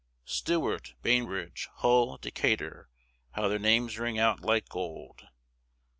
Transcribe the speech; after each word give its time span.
Stewart, 0.25 0.95
Bainbridge, 1.03 1.69
Hull, 1.75 2.17
Decatur 2.17 2.89
how 3.33 3.47
their 3.47 3.59
names 3.59 3.99
ring 3.99 4.17
out 4.17 4.39
like 4.39 4.67
gold! 4.67 5.27